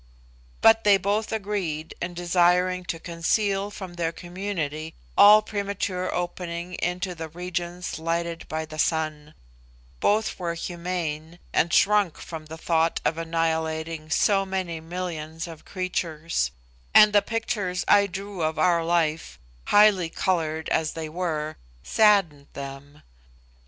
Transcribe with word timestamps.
But 0.61 0.83
they 0.83 0.97
both 0.97 1.31
agreed 1.31 1.93
in 2.01 2.15
desiring 2.15 2.85
to 2.85 2.97
conceal 2.99 3.69
from 3.69 3.93
their 3.93 4.11
community 4.11 4.95
all 5.15 5.43
premature 5.43 6.11
opening 6.11 6.73
into 6.81 7.13
the 7.13 7.29
regions 7.29 7.99
lighted 7.99 8.47
by 8.47 8.65
the 8.65 8.79
sun; 8.79 9.35
both 9.99 10.39
were 10.39 10.55
humane, 10.55 11.37
and 11.53 11.71
shrunk 11.71 12.17
from 12.17 12.47
the 12.47 12.57
thought 12.57 12.99
of 13.05 13.19
annihilating 13.19 14.09
so 14.09 14.43
many 14.43 14.79
millions 14.79 15.47
of 15.47 15.65
creatures; 15.65 16.49
and 16.95 17.13
the 17.13 17.21
pictures 17.21 17.85
I 17.87 18.07
drew 18.07 18.41
of 18.41 18.57
our 18.57 18.83
life, 18.83 19.37
highly 19.65 20.09
coloured 20.09 20.67
as 20.69 20.93
they 20.93 21.09
were, 21.09 21.57
saddened 21.83 22.47
them. 22.53 23.03